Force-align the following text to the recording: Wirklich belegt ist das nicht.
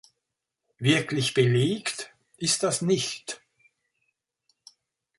Wirklich 0.79 1.35
belegt 1.35 2.11
ist 2.37 2.63
das 2.63 2.81
nicht. 2.81 3.39